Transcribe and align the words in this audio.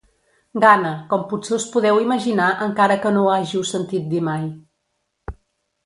Gana, 0.61 0.93
com 1.11 1.25
potser 1.33 1.53
us 1.59 1.67
podeu 1.75 2.01
imaginar 2.07 2.49
encara 2.69 2.99
que 3.05 3.15
no 3.19 3.27
ho 3.27 3.31
hàgiu 3.37 3.67
sentit 3.75 4.13
dir 4.17 4.27
mai. 4.31 4.53